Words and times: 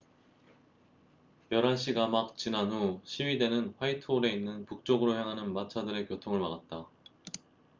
11시가 1.51 2.09
막 2.09 2.35
지난 2.35 2.71
후 2.71 3.01
시위대는 3.03 3.75
화이트홀에 3.77 4.31
있는 4.31 4.65
북쪽으로 4.65 5.13
향하는 5.13 5.53
마차들의 5.53 6.07
교통을 6.07 6.39
막았다 6.39 6.87